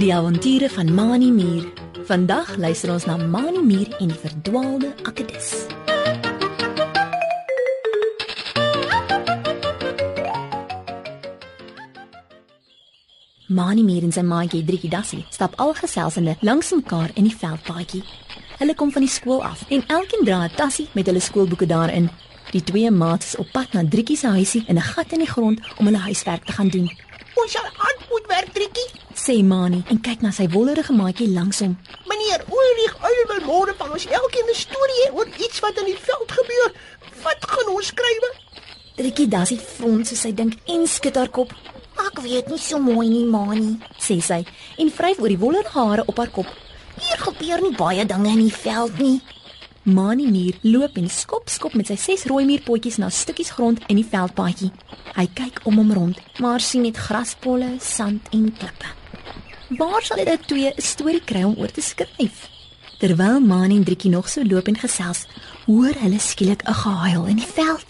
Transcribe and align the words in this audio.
Die 0.00 0.14
avonture 0.14 0.70
van 0.72 0.94
Mani 0.94 1.28
Mier. 1.30 1.66
Vandag 2.08 2.54
luister 2.56 2.88
ons 2.92 3.04
na 3.04 3.18
Mani 3.20 3.60
Mier 3.60 3.90
en 3.98 4.08
die 4.08 4.16
verdwaalde 4.16 4.94
akedus. 5.04 5.50
Mani 13.52 13.84
Mier 13.84 14.06
en 14.08 14.16
sy 14.16 14.24
maatjie 14.24 14.62
Driekie 14.64 14.88
Dassie 14.88 15.26
stap 15.28 15.58
al 15.60 15.76
geselsende 15.76 16.38
langs 16.40 16.72
mekaar 16.72 17.12
in 17.20 17.28
die 17.28 17.36
veldpaadjie. 17.36 18.00
Hulle 18.56 18.74
kom 18.74 18.96
van 18.96 19.04
die 19.04 19.12
skool 19.12 19.44
af 19.44 19.66
en 19.68 19.84
elkeen 19.84 20.24
dra 20.24 20.46
'n 20.46 20.56
tassie 20.56 20.88
met 20.96 21.12
hulle 21.12 21.20
skoolboeke 21.20 21.66
daarin. 21.66 22.08
Die 22.50 22.64
twee 22.64 22.90
maats 22.90 23.26
is 23.26 23.36
op 23.36 23.52
pad 23.52 23.72
na 23.72 23.84
Driekie 23.84 24.16
se 24.16 24.26
huisie 24.26 24.64
in 24.66 24.76
'n 24.76 24.88
gat 24.96 25.12
in 25.12 25.18
die 25.18 25.32
grond 25.36 25.60
om 25.76 25.84
hulle 25.84 26.06
huiswerk 26.08 26.44
te 26.44 26.52
gaan 26.52 26.68
doen. 26.68 26.90
Ons 27.38 27.52
sal 27.52 27.66
aan 27.66 27.98
moet 28.10 28.26
werk, 28.26 28.52
Trikkie. 28.54 28.88
Sê 29.14 29.36
Mani 29.44 29.82
en 29.92 30.00
kyk 30.02 30.22
na 30.24 30.32
sy 30.34 30.46
wollerige 30.50 30.94
maatjie 30.96 31.28
langs 31.30 31.60
hom. 31.62 31.76
Meneer 32.10 32.42
Ulrich 32.50 32.96
Uil 33.06 33.20
wil 33.30 33.42
môre 33.46 33.74
van 33.78 33.92
ons 33.94 34.06
elkeen 34.06 34.48
'n 34.50 34.54
storie 34.54 35.00
hê 35.04 35.12
oor 35.14 35.28
iets 35.38 35.60
wat 35.60 35.78
in 35.78 35.86
die 35.86 36.00
veld 36.08 36.30
gebeur. 36.38 36.70
Wat 37.22 37.40
gaan 37.50 37.74
ons 37.74 37.86
skryf? 37.86 38.24
Driekie 38.96 39.28
Dassie 39.28 39.58
frons 39.58 40.08
soos 40.08 40.20
sy 40.20 40.32
dink 40.32 40.56
en 40.66 40.86
skud 40.86 41.16
haar 41.16 41.28
kop. 41.28 41.52
Ek 42.06 42.20
weet 42.20 42.48
nie 42.48 42.58
so 42.58 42.78
mooi 42.78 43.08
nie, 43.08 43.24
Mani. 43.24 43.78
sê 43.98 44.20
sy 44.20 44.44
en 44.78 44.90
vryf 44.90 45.18
oor 45.20 45.28
die 45.28 45.38
wollerige 45.38 45.78
hare 45.78 46.04
op 46.06 46.16
haar 46.18 46.30
kop. 46.30 46.46
Hier 47.00 47.18
gebeur 47.18 47.60
nie 47.62 47.76
baie 47.76 48.04
dinge 48.04 48.28
in 48.28 48.48
die 48.48 48.56
veld 48.56 48.98
nie. 48.98 49.20
Mani 49.82 50.26
Mier 50.28 50.58
loop 50.60 50.98
en 51.00 51.08
skop 51.08 51.48
skop 51.48 51.72
met 51.72 51.88
sy 51.88 51.96
ses 51.96 52.26
rooi 52.28 52.44
muurpotjies 52.44 52.98
na 53.00 53.08
stukkies 53.08 53.54
grond 53.56 53.80
in 53.88 53.96
die 53.96 54.04
veldpaadjie. 54.04 54.68
Hy 55.16 55.24
kyk 55.32 55.62
om 55.64 55.78
hom 55.80 55.92
rond, 55.96 56.18
maar 56.36 56.60
sien 56.60 56.84
net 56.84 57.00
graspolle, 57.00 57.78
sand 57.80 58.28
en 58.36 58.50
klippe. 58.52 58.90
Waar 59.80 60.04
sal 60.04 60.20
dit 60.24 60.46
twee 60.46 60.68
'n 60.68 60.82
storie 60.82 61.24
kry 61.24 61.42
om 61.48 61.56
oor 61.56 61.72
te 61.72 61.80
skryf? 61.80 62.48
Terwyl 62.98 63.40
Mani 63.40 63.76
en 63.76 63.84
Driekie 63.84 64.10
nog 64.10 64.28
so 64.28 64.42
loop 64.44 64.68
en 64.68 64.76
gesels, 64.76 65.26
hoor 65.64 65.94
hulle 65.96 66.18
skielik 66.18 66.62
'n 66.68 66.74
gehuil 66.74 67.24
in 67.26 67.36
die 67.36 67.46
veld. 67.46 67.86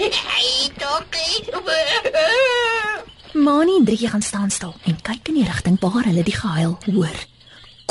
Hey, 0.00 0.70
dokkie. 0.78 1.50
Mani 3.34 3.76
en 3.76 3.84
Driekie 3.84 4.08
gaan 4.08 4.22
staan 4.22 4.50
stil 4.50 4.74
en 4.84 5.02
kyk 5.02 5.28
in 5.28 5.34
die 5.34 5.44
rigting 5.44 5.80
waar 5.80 6.04
hulle 6.04 6.22
die 6.22 6.36
gehuil 6.36 6.78
hoor. 6.86 7.39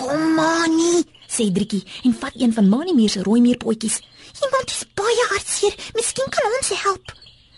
Kom, 0.10 0.34
Mani. 0.34 1.04
Sê 1.30 1.52
Driekie 1.54 1.84
en 2.08 2.16
vat 2.18 2.34
een 2.34 2.54
van 2.54 2.70
Mani 2.70 2.94
Mier 2.98 3.12
se 3.14 3.22
rooi 3.22 3.42
muurpotjies. 3.46 4.00
Iemand 4.42 4.72
is 4.74 4.86
baie 4.98 5.26
hartseer. 5.30 5.76
Miskien 5.94 6.32
kan 6.34 6.48
ons 6.50 6.72
help. 6.84 7.12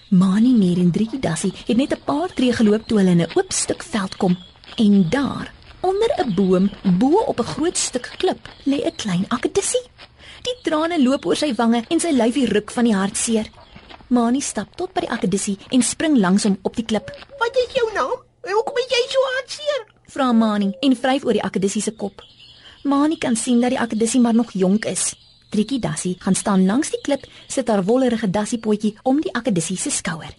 Mani 0.09 0.51
Mier 0.51 0.81
en 0.83 0.89
Driekie 0.91 1.19
Dassie 1.23 1.53
het 1.55 1.77
net 1.77 1.93
'n 1.95 2.03
paar 2.05 2.33
tree 2.33 2.51
geloop 2.51 2.83
toe 2.87 2.97
hulle 2.97 3.13
in 3.15 3.21
'n 3.21 3.31
oop 3.37 3.51
stuk 3.53 3.83
veld 3.83 4.17
kom. 4.17 4.37
En 4.75 5.09
daar, 5.09 5.53
onder 5.79 6.11
'n 6.17 6.33
boom, 6.35 6.69
bo 6.99 7.23
op 7.31 7.39
'n 7.39 7.51
groot 7.53 7.77
stuk 7.77 8.11
klip, 8.17 8.41
lê 8.65 8.83
'n 8.83 8.95
klein 8.95 9.25
akedissie. 9.27 9.85
Die 10.41 10.57
trane 10.63 11.03
loop 11.03 11.25
oor 11.25 11.35
sy 11.35 11.55
wange 11.55 11.85
en 11.87 11.99
sy 11.99 12.11
lyfie 12.11 12.47
ruk 12.47 12.71
van 12.71 12.83
die 12.83 12.95
hartseer. 12.95 13.47
Mani 14.07 14.41
stap 14.41 14.75
tot 14.75 14.93
by 14.93 14.99
die 14.99 15.09
akedissie 15.09 15.57
en 15.69 15.81
spring 15.81 16.17
langs 16.17 16.43
hom 16.43 16.57
op 16.61 16.75
die 16.75 16.85
klip. 16.85 17.07
Wat 17.39 17.55
is 17.55 17.73
jou 17.73 17.93
naam? 17.93 18.19
En 18.43 18.53
hoekom 18.53 18.77
is 18.77 18.89
jy 18.89 19.03
so 19.09 19.19
hartseer? 19.35 19.85
Vra 20.07 20.31
Mani 20.31 20.73
en 20.81 20.95
vryf 20.95 21.23
oor 21.23 21.33
die 21.33 21.43
akedissie 21.43 21.81
se 21.81 21.91
kop. 21.91 22.21
Mani 22.83 23.17
kan 23.17 23.35
sien 23.35 23.61
dat 23.61 23.69
die 23.69 23.79
akedissie 23.79 24.19
maar 24.21 24.33
nog 24.33 24.51
jonk 24.51 24.85
is. 24.85 25.13
Triekie 25.49 25.79
Dassie 25.79 26.15
gaan 26.19 26.35
staan 26.35 26.65
langs 26.65 26.89
die 26.89 27.01
klip, 27.01 27.25
sit 27.47 27.67
haar 27.67 27.83
wollerige 27.83 28.29
dassiepotjie 28.29 28.97
om 29.03 29.21
die 29.21 29.33
akedissie 29.33 29.77
se 29.77 29.89
skouer. 29.91 30.33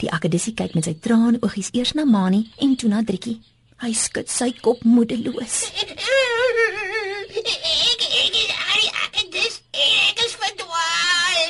Die 0.00 0.10
akedissie 0.12 0.54
kyk 0.54 0.74
met 0.76 0.84
sy 0.88 0.94
traanoogies 1.00 1.68
eers 1.72 1.92
na 1.96 2.04
Mani 2.04 2.46
en 2.62 2.76
toe 2.76 2.88
na 2.88 3.02
Triekie. 3.04 3.40
Hy 3.82 3.92
skud 3.92 4.30
sy 4.32 4.52
kop 4.62 4.84
moedeloos. 4.88 5.56
Ek 5.76 5.90
ek 8.22 8.36
is 8.40 8.50
Ari 8.72 8.88
Akedis. 9.04 9.60
Ek 9.72 10.22
is 10.24 10.36
verdwaal. 10.40 11.42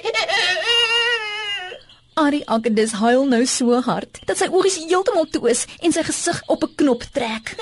Ari 2.26 2.42
Akedis 2.46 2.96
huil 2.98 3.26
nou 3.30 3.44
so 3.46 3.78
hard 3.86 4.18
dat 4.26 4.40
sy 4.40 4.48
oogies 4.50 4.80
heeltemal 4.88 5.28
toe 5.30 5.50
is 5.52 5.66
en 5.78 5.94
sy 5.94 6.02
gesig 6.02 6.42
op 6.50 6.64
'n 6.64 6.74
knop 6.82 7.02
trek. 7.14 7.54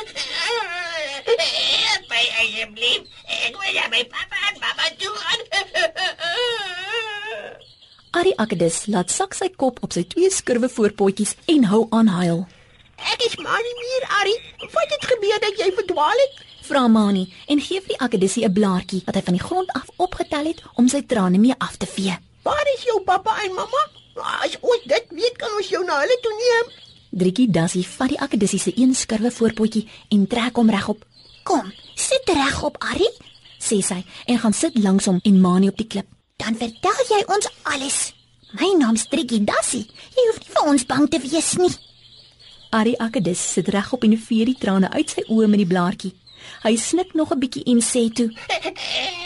Help 2.25 2.33
my 2.33 2.33
asseblief. 2.45 3.03
Ek 3.45 3.53
wil 3.59 3.73
na 3.77 3.85
my 3.93 4.03
pappa 4.09 4.37
en 4.49 4.57
mamma 4.63 4.87
toe 5.01 5.15
gaan. 5.21 5.41
Ari 8.19 8.33
Akedis 8.39 8.87
laat 8.87 9.11
sak 9.11 9.35
sy 9.35 9.49
kop 9.51 9.83
op 9.85 9.93
sy 9.93 10.05
twee 10.09 10.31
skurwe 10.31 10.69
voorpotjies 10.73 11.35
en 11.51 11.65
hou 11.69 11.87
aan 11.91 12.09
huil. 12.09 12.47
Ek 13.13 13.21
is 13.27 13.37
Mani 13.43 13.73
Mier, 13.81 14.05
Ari. 14.21 14.35
Wat 14.73 14.89
het 14.95 15.05
gebeur 15.11 15.39
dat 15.43 15.59
jy 15.61 15.69
verdwaal 15.75 16.19
het? 16.23 16.35
Vra 16.65 16.87
Mani 16.89 17.27
en 17.51 17.61
gee 17.61 17.83
vir 17.83 17.93
die 17.93 18.01
Akedissie 18.07 18.45
'n 18.47 18.55
blaartjie 18.55 19.03
wat 19.05 19.15
hy 19.19 19.23
van 19.27 19.37
die 19.37 19.45
grond 19.45 19.69
af 19.75 19.91
opgetel 19.97 20.45
het 20.49 20.63
om 20.81 20.89
sy 20.89 21.03
trane 21.03 21.39
mee 21.39 21.55
af 21.59 21.77
te 21.77 21.87
vee. 21.87 22.17
Waar 22.43 22.67
is 22.77 22.85
jou 22.89 23.01
pappa 23.05 23.37
en 23.45 23.53
mamma? 23.53 23.83
As 24.45 24.57
ons 24.61 24.83
dit 24.87 25.07
weet, 25.11 25.37
kan 25.37 25.51
ons 25.59 25.69
jou 25.69 25.85
na 25.85 26.01
hulle 26.01 26.19
toe 26.23 26.33
neem. 26.33 26.67
Driekie 27.11 27.51
Dassie 27.51 27.87
vat 27.87 28.09
die 28.09 28.21
Akedissie 28.21 28.59
se 28.59 28.73
een 28.77 28.95
skurwe 28.95 29.31
voorpotjie 29.31 29.89
en 30.09 30.27
trek 30.27 30.57
hom 30.57 30.71
regop. 30.71 31.05
Kom, 31.45 31.73
sit 31.95 32.25
regop, 32.33 32.77
Ari. 32.81 33.09
sê 33.65 33.81
sy 33.81 34.01
en 34.29 34.39
gaan 34.41 34.53
sit 34.53 34.75
langs 34.85 35.07
hom 35.09 35.21
en 35.25 35.41
Mani 35.41 35.69
op 35.69 35.77
die 35.81 35.87
klip. 35.87 36.09
Dan 36.41 36.57
vertel 36.61 37.01
jy 37.09 37.21
ons 37.33 37.49
alles. 37.73 37.99
My 38.61 38.71
naam's 38.79 39.07
Trikkie 39.09 39.45
Dassie. 39.45 39.87
Jy 40.17 40.25
hoef 40.29 40.41
nie 40.43 40.53
vir 40.57 40.69
ons 40.73 40.85
bang 40.91 41.07
te 41.11 41.21
wees 41.23 41.51
nie. 41.61 41.73
Ari 42.77 42.95
Akedis 43.01 43.41
sit 43.55 43.69
regop 43.73 44.05
en 44.05 44.17
vee 44.27 44.45
die 44.51 44.59
trane 44.61 44.91
uit 44.93 45.11
sy 45.17 45.25
oë 45.29 45.49
met 45.49 45.63
die 45.63 45.71
blaartjie. 45.71 46.13
Hy 46.65 46.75
snik 46.77 47.15
nog 47.15 47.33
'n 47.33 47.41
bietjie 47.41 47.65
en 47.73 47.81
sê 47.81 48.03
toe: 48.13 48.29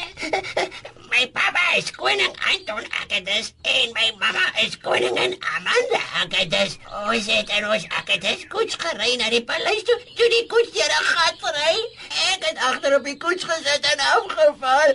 My 1.11 1.23
pappa 1.35 1.58
is 1.77 1.91
koning 1.93 2.35
Anton 2.51 2.85
Akedis 3.01 3.53
en 3.63 3.93
my 3.93 4.09
mamma 4.21 4.47
is 4.65 4.77
koningin 4.77 5.37
Amanda 5.55 6.01
Akedis. 6.23 6.79
Ons 7.05 7.27
het 7.27 7.51
in 7.57 7.67
ons 7.69 7.85
Akedis 8.01 8.47
koets 8.53 8.79
gery 8.81 9.17
na 9.21 9.29
die 9.33 9.43
paleis 9.45 9.83
toe, 9.89 9.99
toe 10.19 10.29
die 10.35 10.47
koets 10.53 10.73
deur 10.77 10.93
'n 11.01 11.07
gat 11.11 11.43
ry. 11.59 11.77
Ek 12.33 12.45
het 12.49 12.59
agter 12.71 12.97
op 12.97 13.05
die 13.05 13.17
koets 13.17 13.45
gesit 13.45 13.85
en 13.93 14.01
afgeval. 14.15 14.89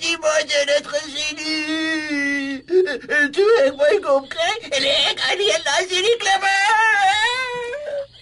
Die 0.00 0.16
moeder 0.16 0.58
het 0.58 0.68
dit 0.68 0.86
gesien. 0.86 1.36
nie. 1.36 2.62
Toe 3.36 3.50
ek 3.64 3.76
my 3.76 3.94
kom 4.04 4.26
kry, 4.28 4.52
en 4.70 4.82
ek 4.84 5.20
aan 5.28 5.38
die 5.38 5.52
las 5.64 5.94
in 5.98 6.04
die 6.08 6.18
klippe. 6.24 6.56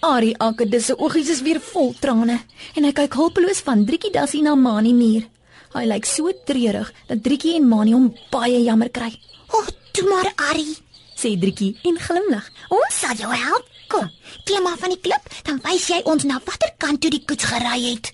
Ari 0.01 0.35
Akedis 0.37 0.85
se 0.85 0.95
oogies 0.95 1.29
is 1.29 1.41
weer 1.41 1.59
vol 1.59 1.93
trane 1.99 2.39
en 2.75 2.83
hy 2.87 2.91
kyk 2.95 3.13
hulpeloos 3.19 3.59
van 3.67 3.83
Driekie 3.85 4.11
Dassie 4.15 4.41
na 4.41 4.55
Mani 4.55 4.93
Muur. 4.93 5.27
Hy 5.73 5.85
lyk 5.85 6.05
so 6.09 6.31
treurig 6.45 6.89
dat 7.07 7.23
Driekie 7.23 7.55
en 7.59 7.67
Mani 7.69 7.93
hom 7.93 8.09
baie 8.33 8.61
jammer 8.63 8.89
kry. 8.89 9.11
O, 9.53 9.59
oh, 9.59 9.67
toe 9.93 10.07
maar, 10.09 10.31
Ari. 10.49 10.65
Sê 11.13 11.35
Driekie 11.37 11.75
en 11.85 11.99
glimlag. 12.01 12.47
Ons 12.73 13.01
sal 13.03 13.19
jou 13.19 13.29
help. 13.29 13.67
Kom, 13.89 14.09
klim 14.45 14.67
af 14.69 14.81
van 14.83 14.93
die 14.93 15.01
klip, 15.01 15.29
dan 15.47 15.61
wys 15.65 15.87
jy 15.89 16.01
ons 16.05 16.25
na 16.29 16.37
watter 16.45 16.69
kant 16.77 17.01
toe 17.01 17.09
die 17.09 17.23
koets 17.25 17.47
gery 17.49 17.79
het. 17.87 18.11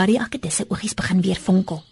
Ari 0.00 0.16
Akedis 0.16 0.60
se 0.60 0.64
oogies 0.68 0.96
begin 0.96 1.20
weer 1.24 1.40
fonkel. 1.40 1.82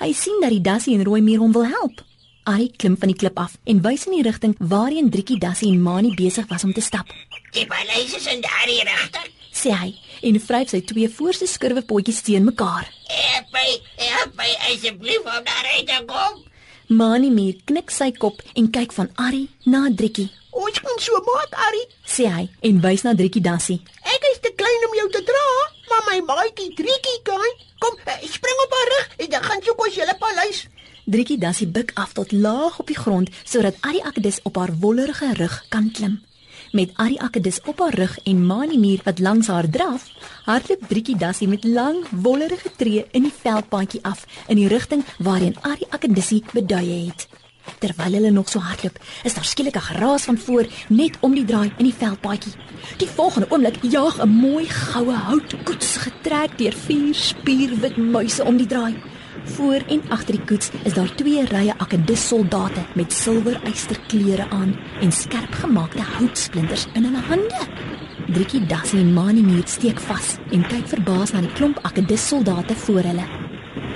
Hy 0.00 0.10
sien 0.16 0.40
dat 0.42 0.50
die 0.50 0.62
Dassie 0.62 0.96
en 0.98 1.04
Rooi 1.06 1.20
Muur 1.22 1.42
hom 1.42 1.54
wil 1.54 1.68
help. 1.70 2.02
Ari 2.50 2.70
klim 2.74 2.96
van 2.98 3.12
die 3.12 3.18
klip 3.18 3.38
af 3.38 3.54
en 3.70 3.82
wys 3.84 4.08
in 4.08 4.16
die 4.16 4.24
rigting 4.26 4.56
waarheen 4.58 5.10
Driekie 5.14 5.38
Dassie 5.38 5.70
en 5.70 5.82
Mani 5.82 6.14
besig 6.18 6.48
was 6.50 6.64
om 6.66 6.74
te 6.74 6.82
stap. 6.82 7.10
Die 7.54 7.66
paleis 7.66 8.16
is 8.18 8.26
in 8.26 8.42
daardie 8.42 8.82
rigting. 8.82 9.30
Sê 9.52 9.72
hy 9.76 9.92
en 10.28 10.38
vryf 10.40 10.72
sy 10.72 10.80
twee 10.88 11.08
voorste 11.12 11.46
skurwe 11.46 11.82
potjies 11.84 12.22
teen 12.24 12.44
mekaar. 12.48 12.88
Help 13.12 13.52
my, 13.52 13.68
help 14.00 14.32
my 14.38 14.48
asseblief 14.70 15.26
om 15.28 15.44
daar 15.44 15.68
uit 15.76 15.86
te 15.86 15.98
kom. 16.08 16.40
Mani 16.88 17.30
Muur 17.30 17.60
knik 17.68 17.92
sy 17.92 18.10
kop 18.16 18.40
en 18.58 18.70
kyk 18.72 18.92
van 18.96 19.10
Ari 19.16 19.46
na 19.64 19.86
Driekie. 19.92 20.30
Ons 20.52 20.80
kan 20.84 20.98
so 21.00 21.20
maak, 21.24 21.54
Ari. 21.68 21.84
Sê 22.04 22.26
hy 22.28 22.48
en 22.68 22.80
wys 22.84 23.04
na 23.06 23.14
Driekie 23.16 23.44
Dassie. 23.44 23.80
Ek 24.04 24.26
is 24.32 24.42
te 24.44 24.52
klein 24.56 24.88
om 24.88 24.96
jou 24.98 25.06
te 25.14 25.22
dra, 25.28 25.44
maar 25.92 26.02
my 26.10 26.18
maatjie 26.28 26.72
Driekie 26.76 27.20
kan. 27.28 27.54
Kom, 27.80 27.96
eh, 28.04 28.18
spring 28.28 28.58
op 28.66 28.76
haar 28.76 28.90
rug 28.94 29.06
en 29.24 29.30
dan 29.30 29.42
gaan 29.42 29.62
soek 29.64 29.86
ons 29.86 29.94
julle 29.94 30.16
paleis. 30.18 30.66
Driekie 31.04 31.38
Dassie 31.38 31.66
buig 31.66 31.94
af 31.94 32.12
tot 32.12 32.32
laag 32.32 32.78
op 32.78 32.86
die 32.86 32.98
grond 32.98 33.30
sodat 33.44 33.80
Ari 33.80 34.00
Akedis 34.00 34.40
op 34.42 34.56
haar 34.56 34.76
wollerige 34.80 35.32
rug 35.34 35.64
kan 35.68 35.90
klim. 35.92 36.20
Met 36.72 36.90
Ari 36.96 37.18
Akedis 37.20 37.60
op 37.68 37.78
haar 37.78 37.94
rug 37.94 38.18
en 38.24 38.46
Mani 38.46 38.78
Muur 38.78 39.00
wat 39.04 39.18
langs 39.18 39.46
haar 39.46 39.68
draf, 39.70 40.06
hardloop 40.44 40.86
Driekie 40.88 41.16
Dassie 41.16 41.48
met 41.48 41.64
lang 41.64 42.06
wollerige 42.10 42.70
tree 42.76 43.04
in 43.10 43.26
die 43.26 43.32
veldpaadjie 43.40 44.00
af 44.02 44.24
in 44.46 44.56
die 44.56 44.68
rigting 44.72 45.04
waarheen 45.18 45.56
Ari 45.60 45.84
Akedissie 45.90 46.40
beduie 46.52 47.10
het. 47.10 47.28
Terwyl 47.78 48.16
hulle 48.16 48.30
nog 48.30 48.48
so 48.48 48.58
hardloop, 48.58 48.96
is 49.22 49.34
daar 49.34 49.44
skielik 49.44 49.76
'n 49.76 49.88
geraas 49.90 50.22
van 50.22 50.38
voor 50.38 50.66
net 50.88 51.16
om 51.20 51.34
die 51.34 51.44
draai 51.44 51.72
in 51.76 51.84
die 51.84 51.98
veldpaadjie. 51.98 52.52
Die 52.96 53.08
volgende 53.08 53.50
oomblik 53.50 53.76
jaag 53.82 54.22
'n 54.22 54.28
mooi 54.28 54.64
goue 54.68 55.14
houtkoets 55.14 55.96
getrek 55.96 56.58
deur 56.58 56.72
vier 56.72 57.14
spierwit 57.14 57.96
muise 57.96 58.44
om 58.44 58.56
die 58.56 58.66
draai. 58.66 59.11
Voor 59.44 59.82
en 59.88 60.02
agter 60.08 60.36
die 60.36 60.44
koets 60.44 60.70
is 60.82 60.94
daar 60.94 61.14
twee 61.14 61.44
rye 61.44 61.74
akedis 61.78 62.28
soldate 62.28 62.84
met 62.94 63.12
silwer 63.12 63.60
ysterklere 63.66 64.46
aan 64.50 64.76
en 65.00 65.12
skerp 65.12 65.52
gemaakte 65.52 66.02
houtsplinters 66.02 66.86
in 66.92 67.04
hulle 67.04 67.22
hande. 67.28 67.66
Driekie 68.32 68.66
Dassie 68.66 69.00
en 69.00 69.12
Mani 69.12 69.42
Muur 69.42 69.66
steek 69.66 69.98
vas 70.00 70.36
en 70.54 70.62
kyk 70.70 70.86
verbaas 70.88 71.32
na 71.34 71.42
die 71.42 71.50
klomp 71.58 71.80
Akedis 71.84 72.22
soldate 72.30 72.74
voor 72.84 73.02
hulle. 73.02 73.24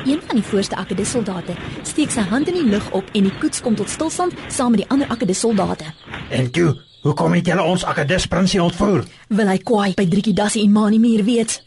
Een 0.06 0.20
van 0.26 0.40
die 0.40 0.44
voorste 0.44 0.76
Akedis 0.76 1.12
soldate 1.14 1.54
steek 1.87 2.10
sy 2.10 2.25
hand 2.26 2.50
in 2.50 2.58
die 2.58 2.66
lug 2.66 2.90
op 2.90 3.08
en 3.14 3.28
die 3.28 3.34
koets 3.40 3.62
kom 3.62 3.78
tot 3.78 3.90
stilstand 3.90 4.34
saam 4.52 4.75
met 4.75 4.82
die 4.82 4.88
ander 4.90 5.08
Akedis 5.14 5.40
soldate. 5.40 5.92
En 6.31 6.50
toe, 6.50 6.75
hoekom 7.06 7.38
het 7.38 7.46
julle 7.46 7.62
ons 7.62 7.84
Akedis 7.87 8.26
prinsie 8.26 8.62
ontvoer? 8.62 9.06
Wil 9.28 9.52
hy 9.54 9.58
kwaai 9.62 9.94
by 9.94 10.08
Driekie 10.10 10.34
Dassie 10.37 10.66
en 10.66 10.75
Mani 10.75 10.99
Muur 10.99 11.25
weet? 11.25 11.60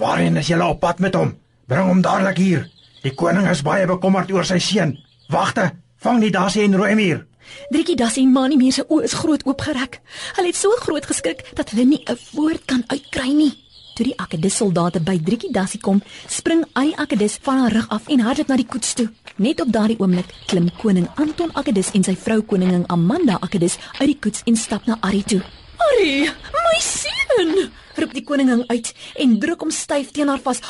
Waarheen 0.00 0.40
is 0.40 0.48
julle 0.50 0.66
op 0.72 0.80
pad 0.80 0.98
met 1.04 1.14
hom? 1.14 1.36
Bring 1.66 1.86
hom 1.92 2.02
dadelik 2.02 2.40
hier. 2.40 2.66
Die 3.02 3.14
koning 3.14 3.48
is 3.50 3.62
baie 3.62 3.86
bekommerd 3.86 4.30
oor 4.32 4.44
sy 4.44 4.58
seun. 4.62 4.96
Wagte, 5.28 5.70
vang 6.02 6.20
die 6.22 6.30
Dassie 6.30 6.64
en 6.64 6.76
Rooimier. 6.78 7.26
Driekie 7.70 7.96
Dassie 7.96 8.24
en 8.24 8.32
Mani 8.32 8.56
Muur 8.56 8.72
se 8.72 8.84
oë 8.88 9.04
is 9.06 9.14
groot 9.20 9.44
oopgerek. 9.46 10.00
Hulle 10.36 10.50
het 10.50 10.58
so 10.58 10.74
groot 10.82 11.06
geskrik 11.06 11.44
dat 11.58 11.70
hulle 11.70 11.84
nie 11.84 12.02
'n 12.08 12.18
woord 12.32 12.64
kan 12.64 12.84
uitkry 12.86 13.32
nie. 13.32 13.52
Toe 13.96 14.04
die 14.04 14.18
Akedis 14.20 14.56
soldate 14.56 15.00
by 15.00 15.18
Driekie 15.18 15.52
Dassie 15.52 15.80
kom, 15.80 16.02
spring 16.28 16.64
Ai 16.72 16.92
Akedis 16.96 17.38
van 17.42 17.58
haar 17.58 17.72
rug 17.72 17.88
af 17.88 18.08
en 18.08 18.20
hardloop 18.20 18.48
na 18.48 18.56
die 18.56 18.66
koets 18.66 18.92
toe. 18.94 19.08
Net 19.36 19.60
op 19.60 19.72
daardie 19.72 19.98
oomblik 19.98 20.26
klim 20.46 20.70
koning 20.82 21.08
Anton 21.14 21.50
Akedis 21.54 21.90
en 21.94 22.04
sy 22.04 22.16
vrou 22.16 22.42
koningin 22.42 22.84
Amanda 22.86 23.38
Akedis 23.40 23.78
uit 24.00 24.08
die 24.08 24.18
koets 24.18 24.42
en 24.44 24.56
stap 24.56 24.86
na 24.86 24.98
Ari 25.00 25.22
toe. 25.22 25.42
"Ari, 25.76 26.28
my 26.52 26.80
seun!" 26.80 27.70
roep 27.96 28.12
die 28.12 28.24
koningin 28.24 28.64
uit 28.66 28.92
en 29.14 29.38
druk 29.40 29.60
hom 29.60 29.70
styf 29.70 30.10
teen 30.10 30.28
haar 30.28 30.42
vas. 30.44 30.60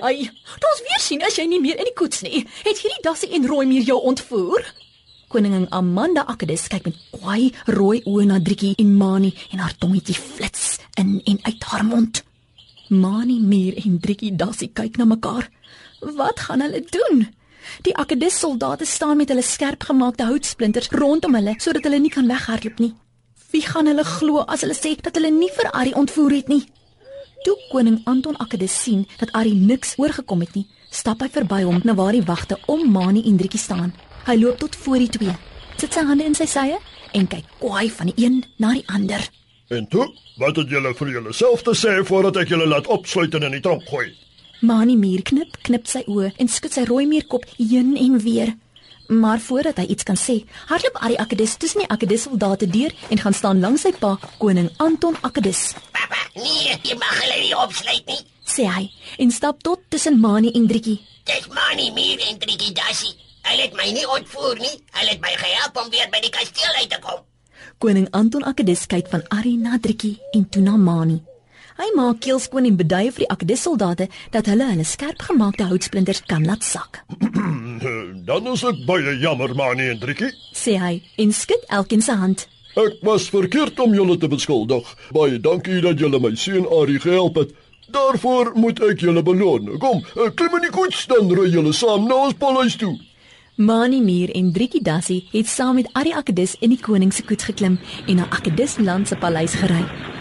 "Waar 0.00 0.12
was 0.12 0.20
jy? 0.20 0.30
Toe 0.60 0.70
ons 0.70 0.82
weer 0.86 1.00
sien 1.00 1.22
as 1.22 1.36
jy 1.36 1.46
nie 1.46 1.60
meer 1.60 1.78
in 1.78 1.84
die 1.84 1.94
koets 1.94 2.22
nie. 2.22 2.46
Het 2.64 2.78
hierdie 2.78 3.02
Dassie 3.02 3.30
en 3.32 3.46
Rooimier 3.46 3.82
jou 3.82 4.00
ontvoer?" 4.00 4.74
Koningin 5.28 5.66
Amanda 5.70 6.26
Akedis 6.26 6.68
kyk 6.68 6.84
met 6.84 6.98
kwaai 7.10 7.52
rooi 7.66 8.02
oë 8.06 8.24
na 8.26 8.40
Driekie 8.40 8.74
en 8.78 8.96
Mani 8.96 9.34
en 9.52 9.58
haar 9.58 9.74
tongetjie 9.78 10.14
flits 10.14 10.78
in 10.94 11.20
en 11.24 11.38
uit 11.42 11.62
haar 11.62 11.84
mond. 11.84 12.22
Mani 12.88 13.40
Mier 13.40 13.74
en 13.84 13.98
Driekie 13.98 14.36
Dassie 14.36 14.70
kyk 14.72 14.96
na 14.96 15.04
mekaar. 15.04 15.50
Wat 16.00 16.40
gaan 16.40 16.60
hulle 16.60 16.84
doen? 16.86 17.26
Die 17.82 17.96
Akedis 17.96 18.38
soldate 18.38 18.84
staan 18.84 19.16
met 19.16 19.28
hulle 19.28 19.42
skerp 19.42 19.82
gemaakte 19.88 20.24
houtsplinters 20.28 20.90
rondom 20.90 21.34
hulle 21.34 21.54
sodat 21.58 21.84
hulle 21.88 21.98
nie 21.98 22.12
kan 22.12 22.28
weghardloop 22.28 22.78
nie. 22.78 22.94
Wie 23.50 23.62
gaan 23.62 23.86
hulle 23.86 24.04
glo 24.04 24.44
as 24.46 24.62
hulle 24.62 24.76
sê 24.78 24.94
dat 25.00 25.14
hulle 25.18 25.30
nie 25.30 25.50
vir 25.56 25.70
Ari 25.72 25.94
ontvoer 25.98 26.38
het 26.38 26.48
nie? 26.48 26.64
Toe 27.44 27.58
koning 27.68 27.98
Anton 28.08 28.36
Akedis 28.40 28.72
sien 28.82 29.02
dat 29.20 29.28
Ari 29.36 29.52
niks 29.52 29.98
oorgekom 30.00 30.40
het 30.40 30.54
nie, 30.56 30.64
stap 30.88 31.20
hy 31.20 31.26
verby 31.28 31.58
hom 31.66 31.82
na 31.84 31.92
waar 31.98 32.16
die 32.16 32.24
wagte 32.24 32.56
om 32.72 32.86
Mani 32.88 33.20
en 33.28 33.36
Driekie 33.36 33.60
staan. 33.60 33.92
Hy 34.24 34.38
loop 34.40 34.62
tot 34.62 34.78
voor 34.80 35.02
die 35.02 35.10
twee, 35.12 35.34
sit 35.76 35.92
sy 35.92 36.06
hande 36.08 36.24
in 36.24 36.36
sy 36.38 36.46
sye 36.48 36.78
en 37.12 37.28
kyk 37.28 37.44
kwaai 37.60 37.90
van 37.92 38.08
die 38.08 38.24
een 38.24 38.38
na 38.56 38.72
die 38.78 38.86
ander. 38.88 39.26
En 39.68 39.84
toe, 39.92 40.06
wat 40.40 40.56
het 40.56 40.72
julle 40.72 40.94
vir 40.96 41.12
julleself 41.18 41.66
te 41.68 41.76
sê 41.76 41.98
voordat 42.08 42.40
ek 42.40 42.54
julle 42.54 42.70
laat 42.70 42.88
opsluit 42.88 43.36
en 43.36 43.44
in 43.50 43.58
die 43.58 43.62
tronk 43.64 43.84
gooi? 43.92 44.06
Mani 44.64 44.96
Mier 44.96 45.20
knip, 45.28 45.58
knip 45.68 45.84
sy 45.90 46.00
oë 46.08 46.32
en 46.40 46.48
skud 46.48 46.72
sy 46.72 46.86
rooi 46.88 47.04
meerkop 47.10 47.44
heen 47.58 47.92
en 48.00 48.16
weer. 48.24 48.56
Maar 49.06 49.40
voordat 49.40 49.76
hy 49.76 49.86
iets 49.92 50.02
kan 50.02 50.16
sê, 50.16 50.40
hardloop 50.66 50.96
Ari 51.04 51.16
Akedis 51.16 51.56
tussen 51.56 51.84
die 51.84 51.90
Akedis 51.92 52.22
soldate 52.22 52.66
deur 52.66 52.92
en 53.10 53.18
gaan 53.18 53.34
staan 53.34 53.60
langs 53.60 53.84
sy 53.84 53.92
pa, 53.92 54.16
koning 54.38 54.70
Anton 54.76 55.16
Akedis. 55.20 55.74
Papa, 55.92 56.22
nee, 56.34 56.78
jy 56.82 56.96
mag 56.96 57.18
hulle 57.22 57.40
nie 57.42 57.56
opsluit 57.56 58.06
nie. 58.06 58.22
sê 58.44 58.68
hy 58.68 58.86
en 59.18 59.30
stap 59.30 59.62
tot 59.62 59.82
tussen 59.88 60.20
Mani 60.20 60.52
en 60.54 60.66
Driekie. 60.70 61.00
Dis 61.24 61.46
Mani 61.48 61.90
Mier 61.96 62.20
en 62.28 62.38
Trikkie 62.38 62.74
Dassie. 62.76 63.14
Hulle 63.44 63.66
het 63.66 63.76
my 63.76 63.90
nie 63.92 64.06
ontvoer 64.08 64.58
nie. 64.60 64.74
Hulle 64.96 65.14
het 65.14 65.22
my 65.24 65.32
gehelp 65.40 65.76
om 65.82 65.90
weer 65.92 66.08
by 66.12 66.20
die 66.24 66.32
kasteel 66.32 66.80
uit 66.80 66.90
te 66.92 67.00
kom. 67.04 67.22
Koning 67.78 68.08
Anton 68.12 68.44
Akedis 68.44 68.86
kyk 68.86 69.08
van 69.12 69.24
Ari 69.34 69.56
na 69.60 69.78
Driekie 69.80 70.18
en 70.32 70.48
toe 70.48 70.62
na 70.62 70.76
Mani. 70.76 71.20
Hy 71.74 71.88
maak 71.98 72.20
keelskoon 72.22 72.68
en 72.68 72.76
beduie 72.78 73.10
vir 73.10 73.24
die 73.24 73.30
Akedis 73.34 73.64
soldate 73.66 74.06
dat 74.30 74.46
hulle 74.46 74.68
hulle 74.68 74.84
skerp 74.86 75.24
gemaakte 75.26 75.66
houtsplinters 75.66 76.22
kan 76.30 76.44
laat 76.46 76.62
sak. 76.62 77.00
Dan 78.28 78.46
is 78.52 78.62
ek 78.62 78.84
baie 78.86 79.16
jammer, 79.18 79.50
Mani 79.58 79.88
en 79.90 79.98
Driekie. 79.98 80.30
Sê 80.54 80.76
hy 80.78 81.00
en 81.18 81.34
skud 81.34 81.66
elkeen 81.74 82.04
se 82.04 82.14
hand. 82.14 82.46
Ek 82.78 83.02
was 83.06 83.26
verkeerd 83.30 83.78
om 83.82 83.94
julle 83.94 84.16
te 84.22 84.30
beskuldig. 84.30 84.86
Baie 85.14 85.42
dankie 85.42 85.80
dat 85.82 85.98
julle 85.98 86.22
my 86.22 86.34
seun 86.38 86.70
Ari 86.78 87.00
gehelp 87.02 87.42
het. 87.42 87.52
Daarvoor 87.94 88.54
moet 88.54 88.78
ek 88.82 89.02
julle 89.02 89.22
beloon. 89.26 89.74
Kom, 89.82 90.02
eh, 90.14 90.30
klim 90.34 90.54
in 90.60 90.68
die 90.68 90.72
koets 90.74 91.04
dan 91.10 91.30
ry 91.30 91.50
julle 91.50 91.74
saam 91.74 92.06
na 92.06 92.22
ons 92.28 92.38
paleis 92.38 92.78
toe. 92.78 92.94
Mani 93.56 94.00
Mier 94.02 94.30
en 94.34 94.52
Driekie 94.52 94.82
Dassie 94.82 95.28
het 95.32 95.46
saam 95.46 95.74
met 95.74 95.90
Ari 95.94 96.14
Akedis 96.14 96.56
in 96.60 96.70
die 96.70 96.80
koning 96.80 97.12
se 97.12 97.22
koets 97.22 97.50
geklim 97.50 97.78
en 98.06 98.16
na 98.16 98.30
Akedis 98.30 98.78
land 98.78 99.08
se 99.08 99.16
paleis 99.16 99.54
gery. 99.54 100.13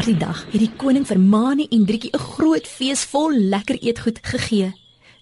Daardie 0.00 0.16
dag 0.16 0.38
het 0.48 0.62
die 0.62 0.70
koning 0.80 1.02
vir 1.04 1.18
Mani 1.20 1.66
en 1.76 1.82
Driekie 1.84 2.10
'n 2.16 2.18
groot 2.18 2.66
fees 2.66 3.04
vol 3.04 3.34
lekker 3.52 3.76
eetgoed 3.82 4.18
gegee. 4.22 4.72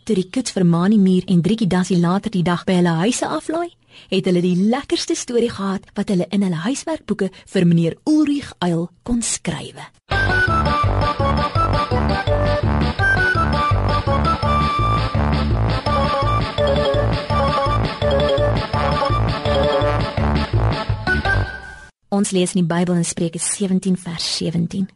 Toe 0.04 0.14
die 0.14 0.30
koets 0.30 0.52
vir 0.52 0.64
Mani 0.66 0.98
Mier 0.98 1.22
en 1.26 1.42
Driekie 1.42 1.66
Dassie 1.66 1.98
later 1.98 2.30
die 2.30 2.44
dag 2.44 2.64
by 2.64 2.72
hulle 2.72 2.94
huise 3.02 3.26
aflaai, 3.26 3.75
het 4.08 4.25
hulle 4.25 4.40
die 4.40 4.54
lekkerste 4.54 5.16
storie 5.16 5.50
gehad 5.50 5.82
wat 5.94 6.08
hulle 6.08 6.26
in 6.30 6.42
hulle 6.42 6.62
huiswerkboeke 6.62 7.30
vir 7.46 7.66
meneer 7.66 7.96
Ulrich 8.04 8.52
Uil 8.62 8.88
kon 9.02 9.22
skrywe. 9.22 9.82
Ons 22.18 22.32
lees 22.34 22.50
in 22.56 22.64
die 22.64 22.66
Bybel 22.66 22.96
in 22.98 23.06
Spreuke 23.06 23.38
17 23.38 23.94
vers 24.02 24.24
17. 24.40 24.88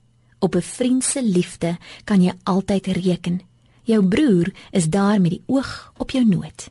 Op 0.42 0.56
'n 0.56 0.60
vriend 0.60 1.04
se 1.04 1.22
liefde 1.22 1.78
kan 2.04 2.22
jy 2.22 2.32
altyd 2.42 2.86
reken. 2.86 3.40
Jou 3.82 4.02
broer 4.02 4.52
is 4.70 4.88
daar 4.88 5.20
met 5.20 5.30
die 5.30 5.42
oog 5.46 5.92
op 5.98 6.10
jou 6.10 6.24
nood. 6.24 6.70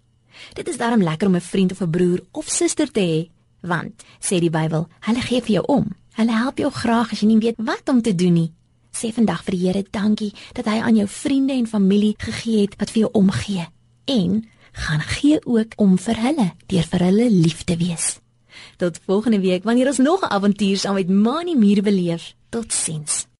Dit 0.54 0.68
is 0.68 0.78
daarom 0.78 1.04
lekker 1.04 1.28
om 1.28 1.36
'n 1.36 1.42
vriend 1.42 1.72
of 1.72 1.82
'n 1.82 1.90
broer 1.90 2.20
of 2.32 2.50
suster 2.50 2.92
te 2.92 3.00
hê, 3.00 3.30
want 3.62 4.04
sê 4.20 4.40
die 4.40 4.50
Bybel, 4.50 4.88
hulle 5.00 5.22
gee 5.22 5.42
vir 5.42 5.52
jou 5.52 5.66
om. 5.66 5.96
Hulle 6.12 6.38
help 6.38 6.58
jou 6.58 6.72
graag 6.72 7.12
as 7.12 7.20
jy 7.20 7.28
nie 7.28 7.40
weet 7.40 7.56
wat 7.58 7.90
om 7.90 8.02
te 8.02 8.16
doen 8.16 8.34
nie. 8.34 8.52
Sê 8.92 9.14
vandag 9.14 9.44
vir 9.44 9.56
die 9.56 9.68
Here 9.68 9.86
dankie 9.90 10.34
dat 10.54 10.66
hy 10.66 10.80
aan 10.80 10.96
jou 10.96 11.08
vriende 11.08 11.54
en 11.54 11.68
familie 11.68 12.16
gegee 12.18 12.62
het 12.62 12.76
wat 12.78 12.92
vir 12.92 13.00
jou 13.00 13.12
omgee. 13.12 13.68
En 14.06 14.50
gaan 14.72 15.00
gee 15.00 15.46
ook 15.46 15.74
om 15.76 15.98
vir 15.98 16.16
hulle 16.16 16.52
deur 16.68 16.84
vir 16.84 17.00
hulle 17.00 17.30
lief 17.30 17.64
te 17.64 17.78
wees. 17.78 18.21
Tot 18.78 19.00
volgende 19.06 19.40
week 19.40 19.64
wanneer 19.64 19.88
ons 19.88 19.98
nog 19.98 20.22
'n 20.22 20.32
avontuur 20.32 20.78
saam 20.78 20.94
met 20.94 21.10
Mani 21.10 21.56
Muur 21.56 21.82
beleef. 21.82 22.34
Totsiens. 22.50 23.31